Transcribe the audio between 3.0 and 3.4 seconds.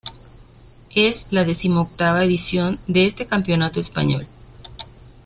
este